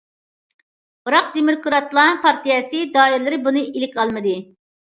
[1.09, 4.37] بىراق دېموكراتلار پارتىيەسى دائىرىلىرى بۇنى ئىلىك ئالمىدى.